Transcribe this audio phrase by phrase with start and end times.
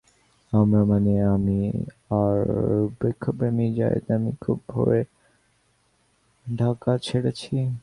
[0.53, 1.59] আমরা মানে আমি
[2.13, 2.37] আর
[2.99, 5.01] বৃক্ষপ্রেমী যায়েদ আমীন খুব ভোরে
[6.45, 7.55] ঢাকা ছেড়েছি।